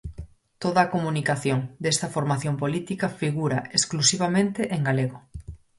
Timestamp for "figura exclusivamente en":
3.21-4.81